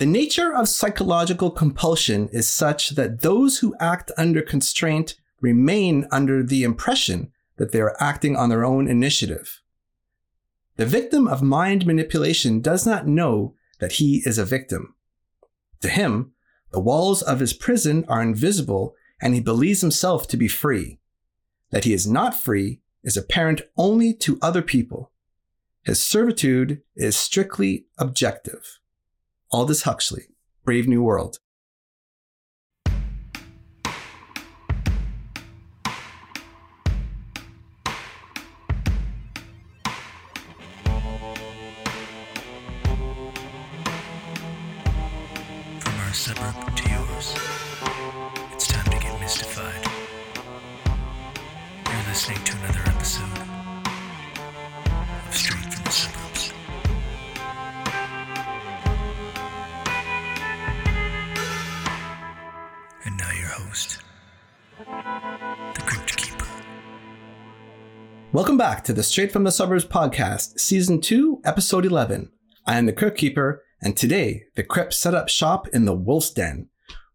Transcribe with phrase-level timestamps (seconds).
[0.00, 6.42] The nature of psychological compulsion is such that those who act under constraint remain under
[6.42, 9.60] the impression that they are acting on their own initiative.
[10.76, 14.94] The victim of mind manipulation does not know that he is a victim.
[15.82, 16.32] To him,
[16.72, 20.98] the walls of his prison are invisible and he believes himself to be free.
[21.72, 25.12] That he is not free is apparent only to other people.
[25.82, 28.79] His servitude is strictly objective.
[29.52, 30.26] Aldous Huxley,
[30.64, 31.40] Brave New World.
[45.80, 47.34] From our suburb to yours,
[48.52, 49.84] it's time to get mystified.
[51.88, 53.38] You're listening to another episode
[55.26, 56.29] of Straight from the Suburbs.
[68.32, 72.30] Welcome back to the Straight from the Suburbs podcast, season 2, episode 11.
[72.64, 76.30] I am the Crypt Keeper, and today the Crypt set up shop in the Wolf's
[76.30, 76.68] Den.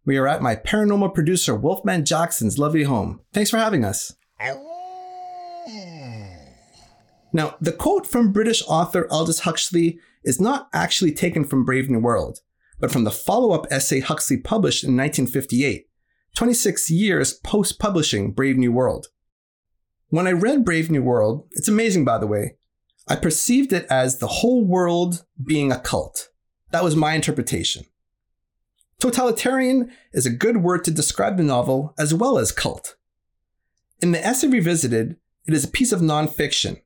[0.05, 3.21] We are at my paranormal producer Wolfman Jackson's lovely home.
[3.31, 4.13] Thanks for having us.
[7.31, 11.99] Now, the quote from British author Aldous Huxley is not actually taken from Brave New
[11.99, 12.39] World,
[12.77, 15.88] but from the follow up essay Huxley published in 1958,
[16.36, 19.08] 26 years post publishing Brave New World.
[20.09, 22.58] When I read Brave New World, it's amazing by the way,
[23.08, 26.30] I perceived it as the whole world being a cult.
[26.72, 27.86] That was my interpretation.
[29.00, 32.95] Totalitarian is a good word to describe the novel as well as cult.
[34.02, 35.17] In the essay revisited,
[35.48, 36.81] it is a piece of nonfiction.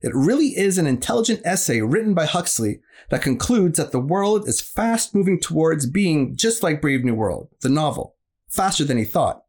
[0.00, 4.60] It really is an intelligent essay written by Huxley that concludes that the world is
[4.60, 8.16] fast moving towards being just like Brave New World, the novel,
[8.48, 9.42] faster than he thought.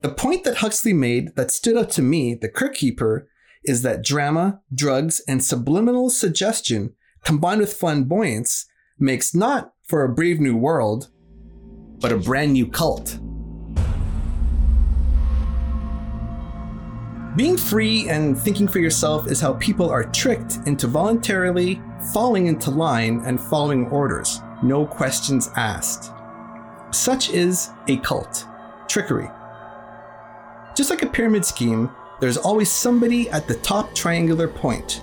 [0.00, 3.28] The point that Huxley made that stood out to me, the Crypt Keeper,
[3.64, 8.66] is that drama, drugs, and subliminal suggestion combined with flamboyance
[9.00, 11.10] makes not for a brave new world,
[12.00, 13.18] but a brand new cult.
[17.34, 22.70] Being free and thinking for yourself is how people are tricked into voluntarily falling into
[22.70, 26.12] line and following orders, no questions asked.
[26.92, 28.46] Such is a cult,
[28.86, 29.28] trickery.
[30.78, 31.90] Just like a pyramid scheme,
[32.20, 35.02] there's always somebody at the top triangular point.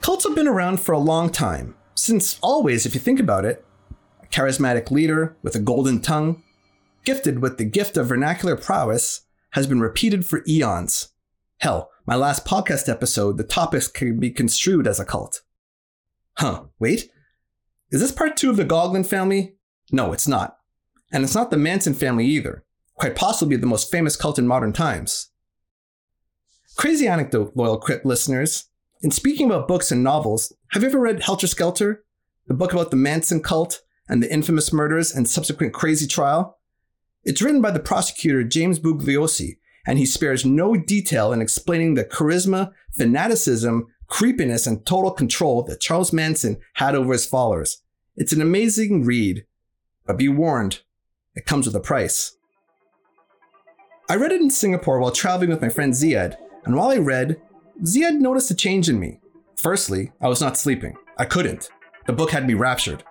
[0.00, 3.64] Cults have been around for a long time, since always, if you think about it,
[4.20, 6.42] a charismatic leader with a golden tongue,
[7.04, 9.20] gifted with the gift of vernacular prowess,
[9.50, 11.10] has been repeated for eons.
[11.58, 15.42] Hell, my last podcast episode, the topics can be construed as a cult.
[16.38, 17.12] Huh, wait.
[17.92, 19.55] Is this part two of the Goglin family?
[19.92, 20.58] No, it's not.
[21.12, 22.64] And it's not the Manson family either,
[22.94, 25.30] quite possibly the most famous cult in modern times.
[26.76, 28.68] Crazy anecdote, loyal Crypt listeners.
[29.02, 32.04] In speaking about books and novels, have you ever read Helter Skelter?
[32.48, 36.58] The book about the Manson cult and the infamous murders and subsequent crazy trial?
[37.24, 42.04] It's written by the prosecutor James Bugliosi, and he spares no detail in explaining the
[42.04, 47.82] charisma, fanaticism, creepiness, and total control that Charles Manson had over his followers.
[48.16, 49.44] It's an amazing read,
[50.06, 50.80] but be warned,
[51.34, 52.36] it comes with a price.
[54.08, 57.40] I read it in Singapore while traveling with my friend Ziad, and while I read,
[57.82, 59.20] Ziad noticed a change in me.
[59.56, 60.96] Firstly, I was not sleeping.
[61.18, 61.70] I couldn't.
[62.06, 63.02] The book had me raptured.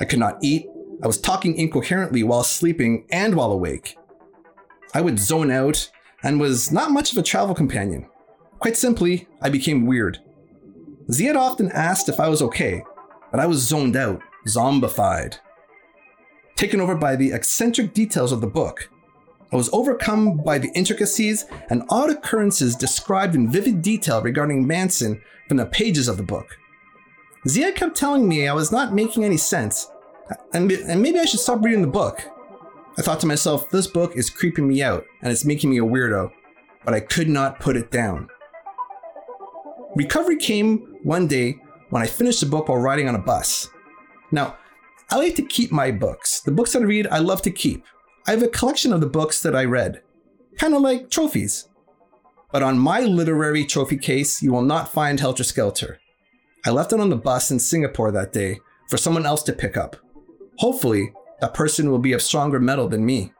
[0.00, 0.66] I could not eat.
[1.02, 3.96] I was talking incoherently while sleeping and while awake.
[4.94, 5.90] I would zone out
[6.22, 8.08] and was not much of a travel companion.
[8.58, 10.18] Quite simply, I became weird.
[11.10, 12.82] Ziad often asked if I was okay,
[13.30, 15.38] but I was zoned out, zombified.
[16.58, 18.90] Taken over by the eccentric details of the book,
[19.52, 25.22] I was overcome by the intricacies and odd occurrences described in vivid detail regarding Manson
[25.46, 26.58] from the pages of the book.
[27.46, 29.88] Ziad kept telling me I was not making any sense,
[30.52, 32.24] and, and maybe I should stop reading the book.
[32.98, 35.82] I thought to myself, this book is creeping me out and it's making me a
[35.82, 36.32] weirdo,
[36.84, 38.30] but I could not put it down.
[39.94, 43.70] Recovery came one day when I finished the book while riding on a bus.
[44.32, 44.56] Now,
[45.10, 46.40] I like to keep my books.
[46.40, 47.84] The books that I read, I love to keep.
[48.26, 50.02] I have a collection of the books that I read,
[50.58, 51.68] kind of like trophies.
[52.52, 55.98] But on my literary trophy case, you will not find Helter Skelter.
[56.66, 59.76] I left it on the bus in Singapore that day for someone else to pick
[59.76, 59.96] up.
[60.58, 63.32] Hopefully, that person will be of stronger metal than me.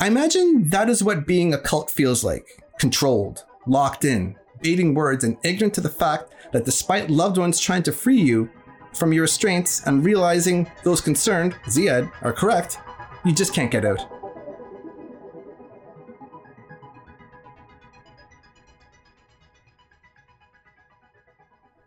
[0.00, 5.24] I imagine that is what being a cult feels like controlled, locked in, baiting words
[5.24, 8.50] and ignorant to the fact that despite loved ones trying to free you
[8.94, 12.78] from your restraints and realizing those concerned, Ziad, are correct,
[13.24, 14.00] you just can't get out.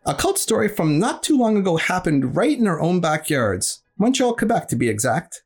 [0.05, 4.35] A cult story from not too long ago happened right in our own backyards, Montreal,
[4.35, 5.43] Quebec to be exact.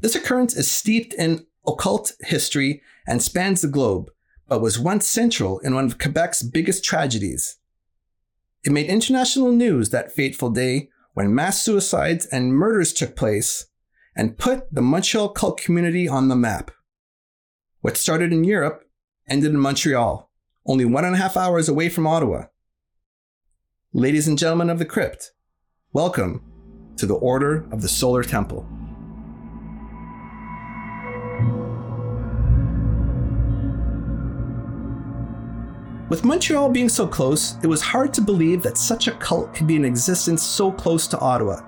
[0.00, 4.10] This occurrence is steeped in occult history and spans the globe,
[4.48, 7.58] but was once central in one of Quebec's biggest tragedies.
[8.64, 13.66] It made international news that fateful day when mass suicides and murders took place
[14.14, 16.70] and put the Montreal cult community on the map.
[17.80, 18.84] What started in Europe
[19.28, 20.30] ended in Montreal,
[20.64, 22.44] only one and a half hours away from Ottawa.
[23.92, 25.32] Ladies and gentlemen of the crypt,
[25.92, 26.40] welcome
[26.98, 28.64] to the Order of the Solar Temple.
[36.12, 39.66] With Montreal being so close, it was hard to believe that such a cult could
[39.66, 41.62] be in existence so close to Ottawa.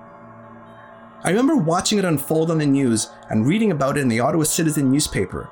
[1.23, 4.45] I remember watching it unfold on the news and reading about it in the Ottawa
[4.45, 5.49] Citizen newspaper.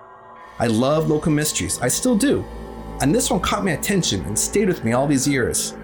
[0.59, 2.45] I love local mysteries, I still do,
[3.01, 5.75] and this one caught my attention and stayed with me all these years.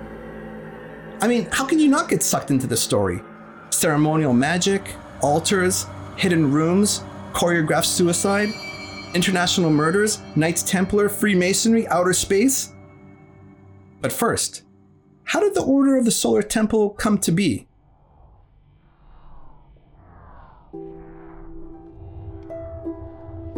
[1.22, 3.22] I mean, how can you not get sucked into the story?
[3.70, 7.02] Ceremonial magic, altars, hidden rooms,
[7.32, 8.50] choreographed suicide,
[9.14, 12.74] international murders, Knights Templar, Freemasonry, outer space?
[14.00, 14.62] But first,
[15.24, 17.66] how did the Order of the Solar Temple come to be?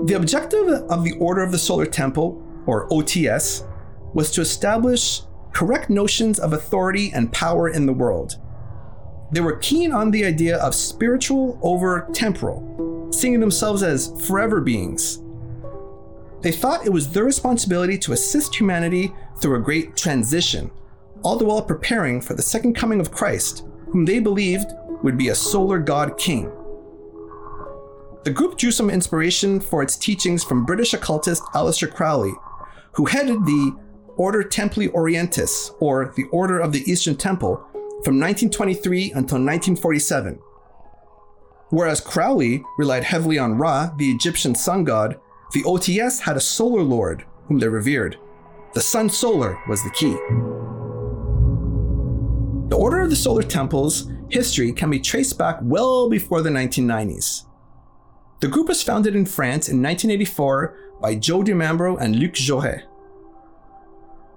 [0.05, 3.67] The objective of the Order of the Solar Temple, or OTS,
[4.15, 5.23] was to establish
[5.53, 8.37] correct notions of authority and power in the world.
[9.31, 15.21] They were keen on the idea of spiritual over temporal, seeing themselves as forever beings.
[16.43, 20.71] They thought it was their responsibility to assist humanity through a great transition,
[21.23, 24.73] all the while preparing for the second coming of Christ, whom they believed
[25.03, 26.51] would be a solar god king.
[28.25, 32.33] The group drew some inspiration for its teachings from British occultist Aleister Crowley,
[32.93, 33.77] who headed the
[34.17, 37.57] Order Templi Orientis, or the Order of the Eastern Temple,
[38.05, 40.39] from 1923 until 1947.
[41.71, 45.19] Whereas Crowley relied heavily on Ra, the Egyptian sun god,
[45.52, 48.17] the OTS had a solar lord whom they revered.
[48.75, 50.14] The Sun Solar was the key.
[52.69, 57.47] The Order of the Solar Temple's history can be traced back well before the 1990s.
[58.38, 62.85] The group was founded in France in 1984 by Joe DiMambro and Luc Jouret.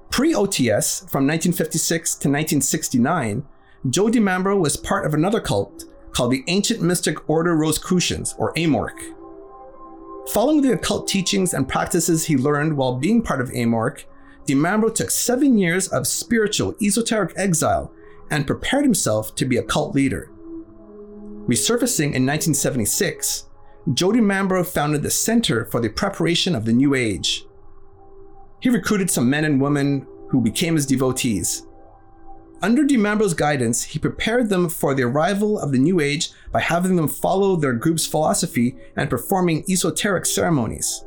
[0.10, 3.46] Pre OTS, from 1956 to 1969,
[3.90, 9.14] Joe DiMambro was part of another cult called the Ancient Mystic Order Rosicrucians, or AMORC.
[10.32, 14.06] Following the occult teachings and practices he learned while being part of AMORC,
[14.48, 17.92] DiMambro took seven years of spiritual, esoteric exile
[18.30, 20.32] and prepared himself to be a cult leader.
[21.46, 23.50] Resurfacing in 1976,
[23.94, 27.46] Joe DiMambro founded the Center for the Preparation of the New Age.
[28.62, 31.68] He recruited some men and women who became his devotees.
[32.64, 36.96] Under DiMambro's guidance, he prepared them for the arrival of the New Age by having
[36.96, 41.04] them follow their group's philosophy and performing esoteric ceremonies.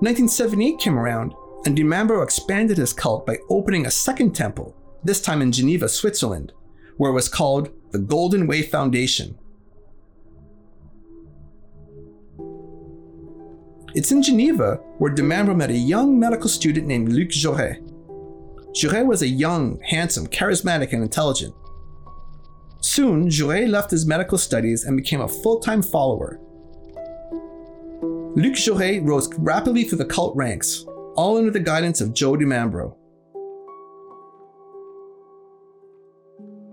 [0.00, 1.32] 1978 came around,
[1.64, 4.74] and DiMambro expanded his cult by opening a second temple,
[5.04, 6.52] this time in Geneva, Switzerland,
[6.96, 9.38] where it was called the Golden Way Foundation.
[13.94, 17.87] It's in Geneva where DiMambro met a young medical student named Luc Jouret.
[18.72, 21.54] Jouret was a young, handsome, charismatic, and intelligent.
[22.80, 26.38] Soon, Jouret left his medical studies and became a full time follower.
[28.36, 30.84] Luc Jouret rose rapidly through the cult ranks,
[31.16, 32.94] all under the guidance of Joe DiMambro.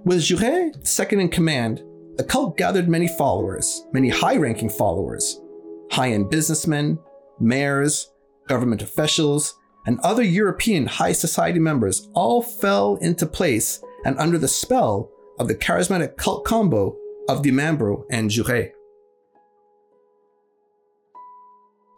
[0.03, 1.81] With Jouret second in command,
[2.17, 5.41] the cult gathered many followers, many high ranking followers,
[5.91, 6.99] high end businessmen,
[7.39, 8.11] mayors,
[8.47, 14.47] government officials, and other European high society members all fell into place and under the
[14.47, 16.95] spell of the charismatic cult combo
[17.29, 18.71] of DiMambro and Jouret.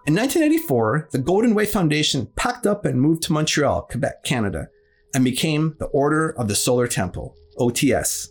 [0.05, 4.69] In 1984, the Golden Way Foundation packed up and moved to Montreal, Quebec, Canada,
[5.13, 8.29] and became the Order of the Solar Temple, OTS.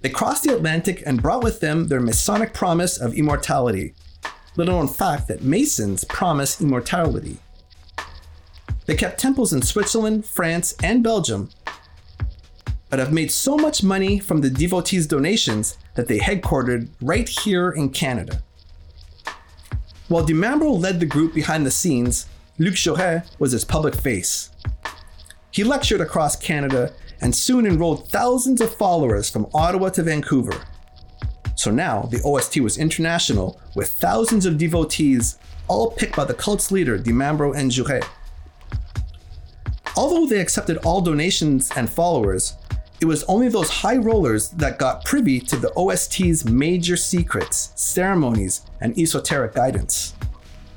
[0.00, 3.94] They crossed the Atlantic and brought with them their Masonic promise of immortality,
[4.56, 7.38] little known fact that Masons promise immortality.
[8.86, 11.50] They kept temples in Switzerland, France, and Belgium,
[12.90, 17.70] but have made so much money from the devotees' donations that they headquartered right here
[17.70, 18.42] in Canada.
[20.08, 22.26] While DiMambro led the group behind the scenes,
[22.58, 24.50] Luc Jouret was his public face.
[25.50, 30.60] He lectured across Canada and soon enrolled thousands of followers from Ottawa to Vancouver.
[31.56, 35.38] So now the OST was international with thousands of devotees,
[35.68, 38.04] all picked by the cult's leader, Dimambro and Jouret.
[39.96, 42.56] Although they accepted all donations and followers,
[43.00, 48.62] it was only those high rollers that got privy to the OST's major secrets, ceremonies,
[48.80, 50.14] and esoteric guidance.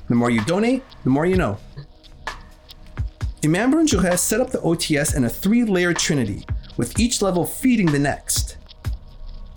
[0.08, 1.58] The more you donate, the more you know.
[3.40, 6.44] Dimambro and Jouret set up the OTS in a three layer trinity,
[6.76, 8.56] with each level feeding the next.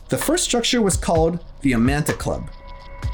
[0.09, 2.49] The first structure was called the Amenta Club.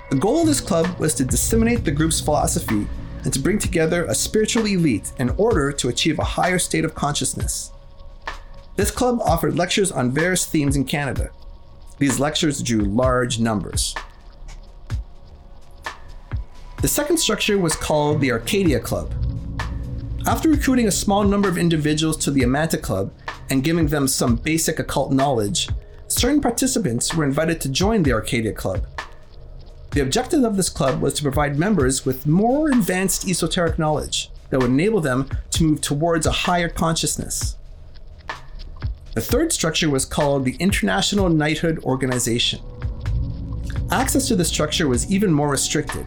[0.10, 2.88] The goal of this club was to disseminate the group's philosophy
[3.28, 6.96] and to bring together a spiritual elite in order to achieve a higher state of
[6.96, 7.74] consciousness.
[8.78, 11.32] This club offered lectures on various themes in Canada.
[11.98, 13.94] These lectures drew large numbers.
[16.82, 19.14] The second structure was called the Arcadia Club.
[20.26, 23.12] After recruiting a small number of individuals to the Amenta Club
[23.50, 25.68] and giving them some basic occult knowledge,
[26.08, 28.88] certain participants were invited to join the Arcadia Club.
[29.98, 34.60] The objective of this club was to provide members with more advanced esoteric knowledge that
[34.60, 37.56] would enable them to move towards a higher consciousness.
[39.16, 42.62] The third structure was called the International Knighthood Organization.
[43.90, 46.06] Access to the structure was even more restricted.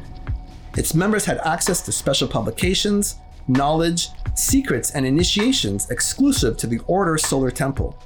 [0.76, 3.16] Its members had access to special publications,
[3.49, 4.06] knowledge,
[4.37, 8.00] secrets, and initiations exclusive to the Order Solar Temple.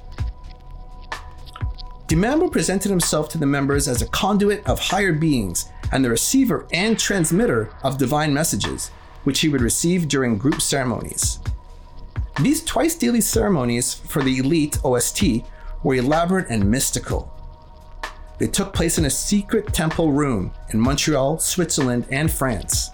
[2.07, 6.67] Dimambro presented himself to the members as a conduit of higher beings and the receiver
[6.71, 8.89] and transmitter of divine messages,
[9.23, 11.39] which he would receive during group ceremonies.
[12.39, 15.23] These twice daily ceremonies for the elite OST
[15.83, 17.31] were elaborate and mystical.
[18.37, 22.91] They took place in a secret temple room in Montreal, Switzerland, and France.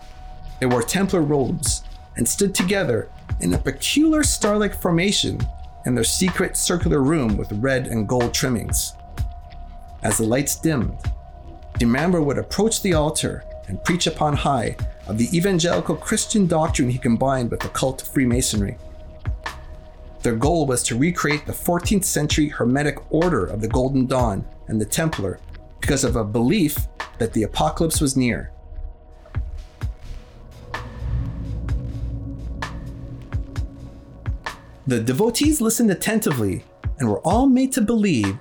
[0.60, 1.84] They wore Templar robes
[2.16, 3.10] and stood together
[3.42, 5.42] in a peculiar star like formation
[5.86, 8.94] in their secret circular room with red and gold trimmings.
[10.04, 10.98] As the lights dimmed,
[11.80, 14.76] Dimambro would approach the altar and preach upon high
[15.08, 18.78] of the evangelical Christian doctrine he combined with the cult of Freemasonry.
[20.24, 24.80] Their goal was to recreate the 14th century Hermetic order of the Golden Dawn and
[24.80, 25.40] the Templar
[25.80, 28.52] because of a belief that the apocalypse was near.
[34.88, 36.64] The devotees listened attentively
[37.00, 38.38] and were all made to believe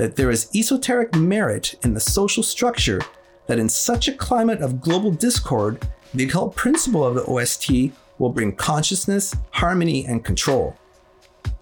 [0.00, 3.02] that there is esoteric merit in the social structure
[3.46, 8.30] that in such a climate of global discord, the occult principle of the OST will
[8.30, 10.74] bring consciousness, harmony, and control.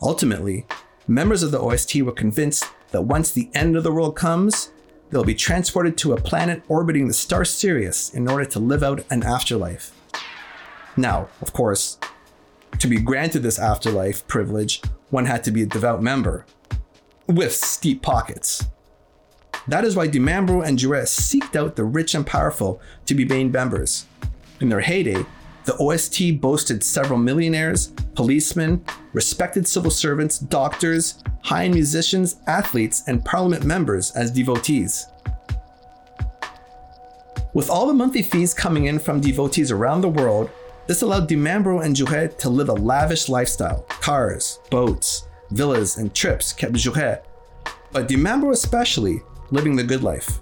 [0.00, 0.64] Ultimately,
[1.08, 4.70] members of the OST were convinced that once the end of the world comes,
[5.10, 9.04] they'll be transported to a planet orbiting the star Sirius in order to live out
[9.10, 9.90] an afterlife.
[10.96, 11.98] Now, of course,
[12.78, 14.80] to be granted this afterlife privilege,
[15.10, 16.46] one had to be a devout member,
[17.28, 18.64] with steep pockets.
[19.68, 23.52] That is why Dimambro and Jouret seeked out the rich and powerful to be main
[23.52, 24.06] members.
[24.60, 25.26] In their heyday,
[25.64, 28.82] the OST boasted several millionaires, policemen,
[29.12, 35.06] respected civil servants, doctors, high end musicians, athletes, and parliament members as devotees.
[37.52, 40.50] With all the monthly fees coming in from devotees around the world,
[40.86, 46.52] this allowed Dimambro and Jouret to live a lavish lifestyle cars, boats, villas, and trips
[46.52, 47.22] kept Jouret,
[47.92, 50.40] but Dimambro especially, living the good life.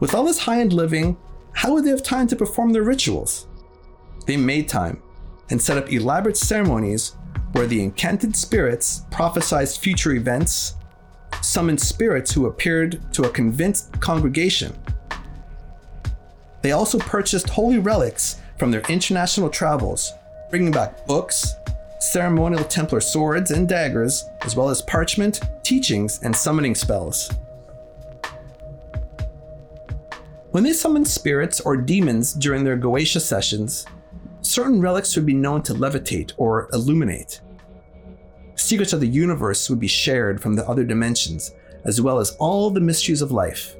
[0.00, 1.16] With all this high end living,
[1.52, 3.46] how would they have time to perform their rituals?
[4.26, 5.02] They made time
[5.50, 7.16] and set up elaborate ceremonies
[7.52, 10.74] where the encanted spirits prophesied future events,
[11.42, 14.76] summoned spirits who appeared to a convinced congregation.
[16.62, 20.12] They also purchased holy relics from their international travels,
[20.50, 21.54] bringing back books,
[22.02, 27.30] ceremonial Templar swords and daggers, as well as parchment, teachings, and summoning spells.
[30.50, 33.86] When they summoned spirits or demons during their Goetia sessions,
[34.40, 37.40] certain relics would be known to levitate or illuminate.
[38.56, 41.52] Secrets of the universe would be shared from the other dimensions,
[41.84, 43.76] as well as all the mysteries of life.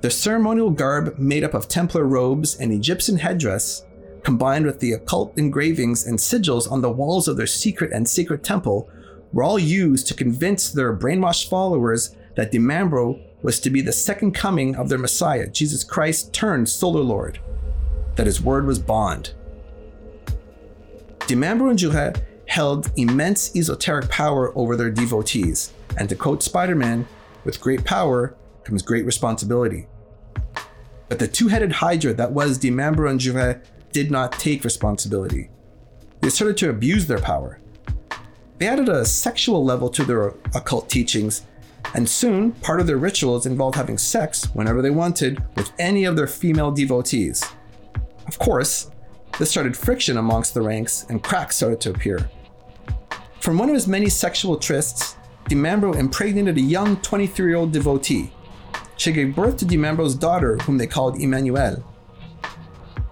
[0.00, 3.86] Their ceremonial garb, made up of Templar robes and Egyptian headdress,
[4.24, 8.42] combined with the occult engravings and sigils on the walls of their secret and sacred
[8.42, 8.90] temple,
[9.32, 14.32] were all used to convince their brainwashed followers that Dimambro was to be the second
[14.32, 17.38] coming of their Messiah, Jesus Christ turned Solar Lord,
[18.16, 19.34] that his word was bond.
[21.20, 27.06] Dimambro and Jouret held immense esoteric power over their devotees, and to quote Spider Man,
[27.44, 29.86] with great power comes great responsibility.
[31.08, 35.48] But the two headed hydra that was Dimambro and Jouret did not take responsibility.
[36.20, 37.60] They started to abuse their power.
[38.58, 41.42] They added a sexual level to their occult teachings,
[41.94, 46.16] and soon part of their rituals involved having sex whenever they wanted with any of
[46.16, 47.44] their female devotees.
[48.26, 48.90] Of course,
[49.38, 52.28] this started friction amongst the ranks, and cracks started to appear.
[53.40, 55.14] From one of his many sexual trysts,
[55.48, 58.32] DiMambro impregnated a young 23 year old devotee.
[58.96, 61.84] She gave birth to DiMambro's daughter, whom they called Emmanuel.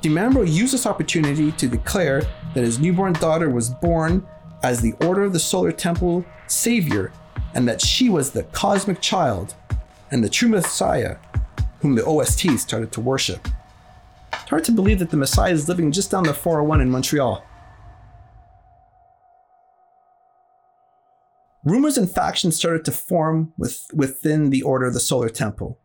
[0.03, 2.23] DiMambro used this opportunity to declare
[2.55, 4.27] that his newborn daughter was born
[4.65, 7.13] as the Order of the Solar Temple savior,
[7.55, 9.55] and that she was the cosmic child
[10.11, 11.19] and the true Messiah,
[11.81, 13.47] whom the OST started to worship.
[14.33, 17.45] It's hard to believe that the Messiah is living just down the 401 in Montreal.
[21.65, 25.79] Rumors and factions started to form with, within the Order of the Solar Temple.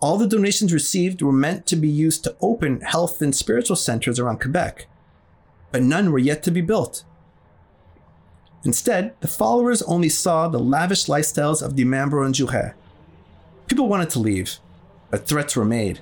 [0.00, 4.18] All the donations received were meant to be used to open health and spiritual centers
[4.18, 4.86] around Quebec,
[5.72, 7.04] but none were yet to be built.
[8.64, 12.74] Instead, the followers only saw the lavish lifestyles of DiMambro and Jouret.
[13.66, 14.58] People wanted to leave,
[15.10, 16.00] but threats were made.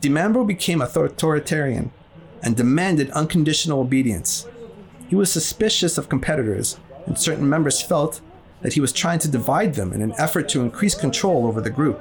[0.00, 1.90] DiMambro became authoritarian
[2.42, 4.46] and demanded unconditional obedience.
[5.08, 8.20] He was suspicious of competitors, and certain members felt
[8.62, 11.70] that he was trying to divide them in an effort to increase control over the
[11.70, 12.00] group.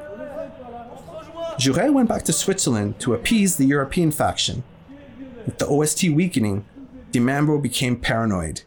[1.62, 4.64] Jouret went back to Switzerland to appease the European faction.
[5.46, 6.66] With the OST weakening,
[7.12, 8.62] DiMambro became paranoid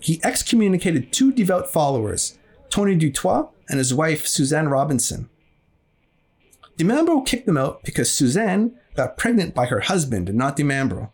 [0.00, 2.38] he excommunicated two devout followers,
[2.70, 5.28] Tony Dutoit and his wife Suzanne Robinson.
[6.78, 11.10] DiMambro kicked them out because Suzanne got pregnant by her husband and not DiMambro.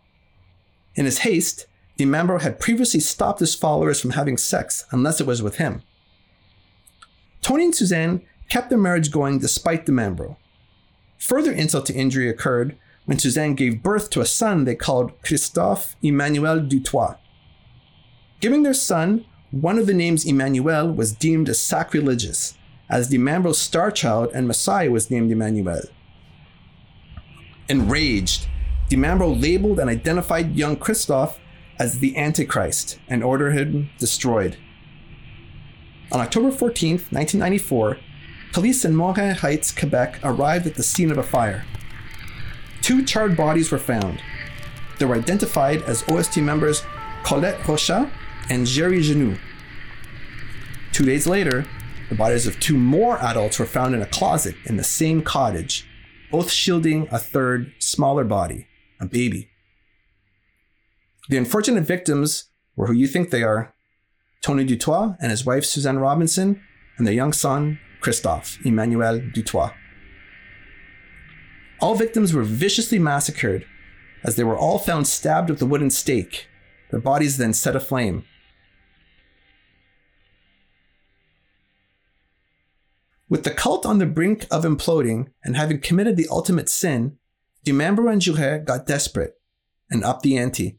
[0.94, 1.66] In his haste,
[1.98, 5.82] DiMambro had previously stopped his followers from having sex unless it was with him.
[7.42, 10.36] Tony and Suzanne kept their marriage going despite DiMambro.
[11.18, 15.96] Further insult to injury occurred when Suzanne gave birth to a son they called Christophe
[16.02, 17.18] Emmanuel Dutoit.
[18.40, 22.58] Giving their son one of the names Emmanuel was deemed as sacrilegious,
[22.90, 25.82] as the DiMambro's star child and Messiah was named Emmanuel.
[27.68, 28.48] Enraged,
[28.90, 31.38] DiMambro labeled and identified young Christophe
[31.78, 34.56] as the Antichrist and ordered him destroyed.
[36.12, 37.98] On October 14, 1994,
[38.56, 41.66] police in Morin Heights, Quebec arrived at the scene of a fire.
[42.80, 44.22] Two charred bodies were found.
[44.98, 46.82] They were identified as OST members
[47.22, 48.10] Colette Rochat
[48.48, 49.38] and Jerry Genoud.
[50.92, 51.66] Two days later,
[52.08, 55.86] the bodies of two more adults were found in a closet in the same cottage,
[56.30, 59.50] both shielding a third, smaller body, a baby.
[61.28, 63.74] The unfortunate victims were who you think they are
[64.40, 66.62] Tony Dutoit and his wife Suzanne Robinson,
[66.96, 69.74] and their young son, Christophe Emmanuel Dutoit.
[71.80, 73.66] All victims were viciously massacred
[74.22, 76.46] as they were all found stabbed with a wooden stake,
[76.92, 78.22] their bodies then set aflame
[83.28, 87.18] With the cult on the brink of imploding and having committed the ultimate sin,
[87.66, 89.34] DiMambro and Jouret got desperate
[89.90, 90.78] and upped the ante.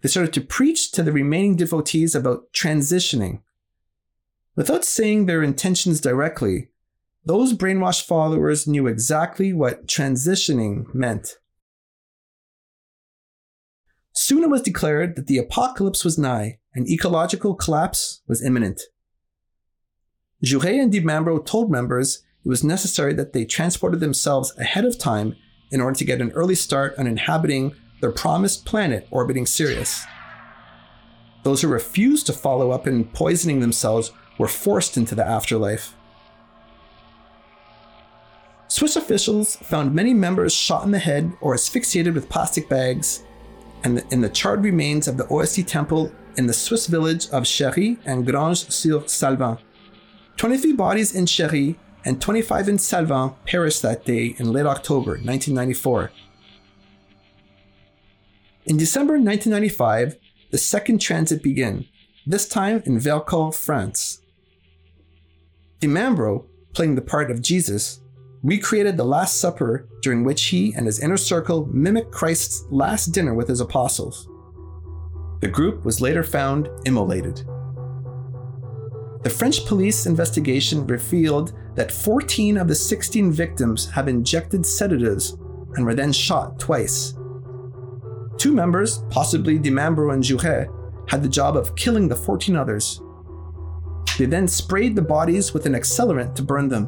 [0.00, 3.42] They started to preach to the remaining devotees about transitioning.
[4.56, 6.68] Without saying their intentions directly,
[7.24, 11.36] those brainwashed followers knew exactly what transitioning meant.
[14.12, 18.80] Soon it was declared that the apocalypse was nigh and ecological collapse was imminent.
[20.44, 25.36] Jouret and DiMambro told members it was necessary that they transported themselves ahead of time
[25.70, 30.04] in order to get an early start on inhabiting their promised planet orbiting Sirius.
[31.42, 34.10] Those who refused to follow up in poisoning themselves
[34.40, 35.94] were forced into the afterlife.
[38.68, 43.22] Swiss officials found many members shot in the head or asphyxiated with plastic bags,
[43.84, 47.98] and in the charred remains of the OST temple in the Swiss village of Cheiry
[48.06, 49.58] and Granges-sur-Salvan.
[50.38, 51.76] 23 bodies in Cheiry
[52.06, 56.12] and 25 in Salvan perished that day in late October 1994.
[58.64, 60.16] In December 1995,
[60.50, 61.84] the second transit began,
[62.24, 64.22] this time in Vercors, France.
[65.80, 68.00] DiMambro, playing the part of Jesus,
[68.42, 73.34] recreated the Last Supper during which he and his inner circle mimicked Christ's last dinner
[73.34, 74.28] with his apostles.
[75.40, 77.46] The group was later found immolated.
[79.22, 85.38] The French police investigation revealed that 14 of the 16 victims have injected sedatives
[85.76, 87.14] and were then shot twice.
[88.36, 90.68] Two members, possibly DiMambro and Jouret,
[91.08, 93.00] had the job of killing the 14 others.
[94.20, 96.84] They then sprayed the bodies with an accelerant to burn them.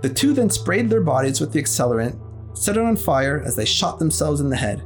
[0.00, 2.18] The two then sprayed their bodies with the accelerant,
[2.56, 4.78] set it on fire as they shot themselves in the head.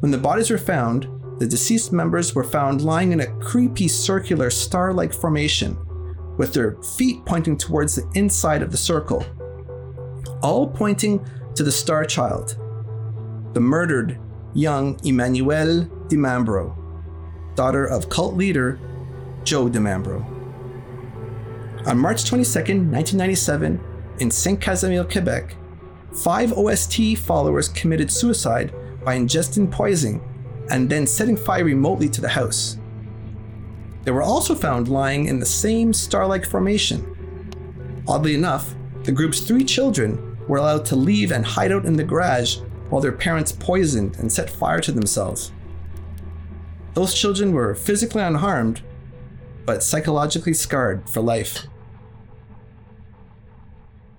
[0.00, 1.06] When the bodies were found,
[1.38, 5.76] the deceased members were found lying in a creepy circular star like formation,
[6.38, 9.22] with their feet pointing towards the inside of the circle,
[10.42, 11.22] all pointing
[11.56, 12.56] to the Star Child,
[13.52, 14.18] the murdered
[14.54, 16.74] young Emmanuelle DiMambro,
[17.54, 18.80] daughter of cult leader
[19.44, 20.24] Joe DiMambro.
[21.86, 23.80] On March 22, 1997,
[24.20, 25.56] in Saint Casimir, Quebec,
[26.22, 28.72] five OST followers committed suicide
[29.04, 30.20] by ingesting poison
[30.70, 32.78] and then setting fire remotely to the house.
[34.04, 38.02] They were also found lying in the same star like formation.
[38.06, 38.74] Oddly enough,
[39.04, 42.58] the group's three children were allowed to leave and hide out in the garage
[42.90, 45.52] while their parents poisoned and set fire to themselves.
[46.94, 48.82] Those children were physically unharmed,
[49.64, 51.66] but psychologically scarred for life.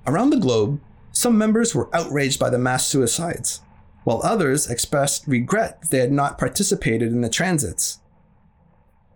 [0.06, 3.62] Around the globe, some members were outraged by the mass suicides,
[4.03, 7.99] while others expressed regret that they had not participated in the transits.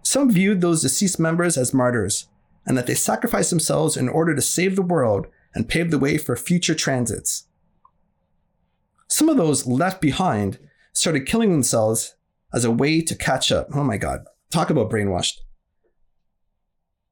[0.03, 2.27] Some viewed those deceased members as martyrs,
[2.65, 6.17] and that they sacrificed themselves in order to save the world and pave the way
[6.17, 7.47] for future transits.
[9.09, 10.59] Some of those left behind
[10.93, 12.15] started killing themselves
[12.53, 13.69] as a way to catch up.
[13.73, 15.39] Oh my god, talk about brainwashed.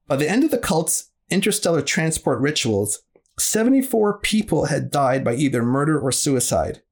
[0.08, 3.00] By the end of the cult's interstellar transport rituals,
[3.38, 6.82] 74 people had died by either murder or suicide.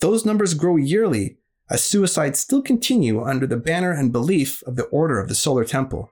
[0.00, 1.38] Those numbers grow yearly
[1.70, 5.64] as suicides still continue under the banner and belief of the Order of the Solar
[5.64, 6.10] Temple.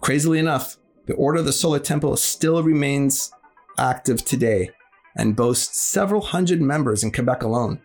[0.00, 3.32] Crazily enough, the Order of the Solar Temple still remains
[3.76, 4.70] active today
[5.16, 7.80] and boasts several hundred members in Quebec alone.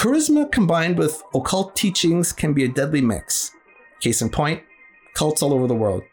[0.00, 3.50] Charisma combined with occult teachings can be a deadly mix.
[4.00, 4.62] Case in point,
[5.12, 6.04] cults all over the world.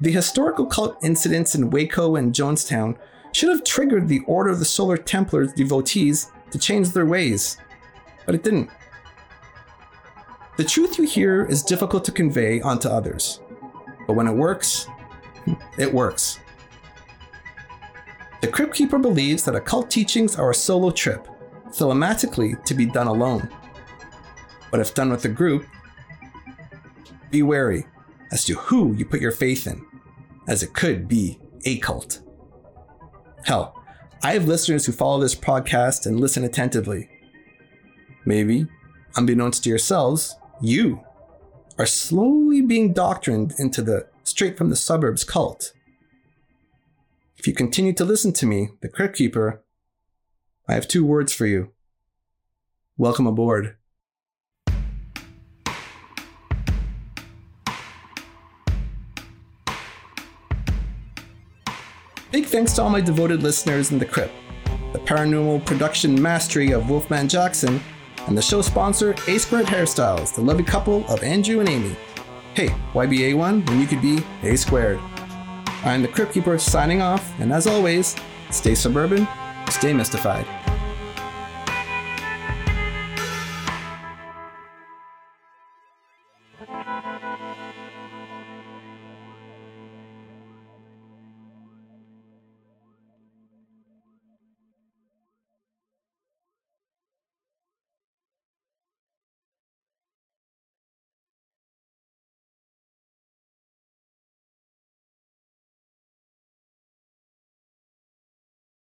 [0.00, 2.98] The historical cult incidents in Waco and Jonestown
[3.32, 7.58] should have triggered the Order of the Solar Templars devotees to change their ways,
[8.26, 8.70] but it didn't.
[10.56, 13.40] The truth you hear is difficult to convey onto others,
[14.08, 14.88] but when it works,
[15.78, 16.40] it works.
[18.40, 21.28] The Crypt Keeper believes that occult teachings are a solo trip,
[21.72, 23.48] thematically to be done alone.
[24.70, 25.66] But if done with a group,
[27.30, 27.86] be wary
[28.30, 29.84] as to who you put your faith in,
[30.48, 32.20] as it could be a cult.
[33.44, 33.82] Hell,
[34.22, 37.08] I have listeners who follow this podcast and listen attentively.
[38.24, 38.66] Maybe,
[39.16, 41.02] unbeknownst to yourselves, you
[41.78, 45.72] are slowly being doctrined into the straight from the suburbs cult.
[47.36, 49.61] If you continue to listen to me, the Crypt Keeper,
[50.68, 51.72] I have two words for you.
[52.96, 53.76] Welcome aboard.
[62.30, 64.32] Big thanks to all my devoted listeners in the crypt,
[64.92, 67.80] the paranormal production mastery of Wolfman Jackson,
[68.26, 71.96] and the show sponsor A Squared Hairstyles, the lovely couple of Andrew and Amy.
[72.54, 75.00] Hey, why be A1 when you could be A Squared?
[75.84, 78.14] I'm the Crypt Keeper signing off, and as always,
[78.50, 79.26] stay suburban,
[79.72, 80.61] stay mystified.